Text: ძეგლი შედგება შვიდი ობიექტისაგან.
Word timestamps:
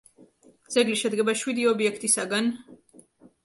ძეგლი 0.75 0.95
შედგება 1.03 1.37
შვიდი 1.43 1.69
ობიექტისაგან. 1.75 2.53